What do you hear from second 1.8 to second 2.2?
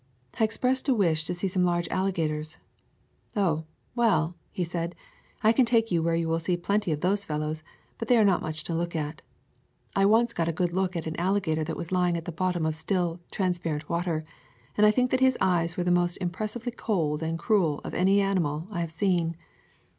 alli